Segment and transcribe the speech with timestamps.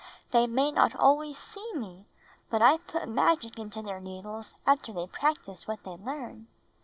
[0.31, 2.07] They may not always see me,
[2.49, 6.47] but I put magic into their needles after they practice what they learn.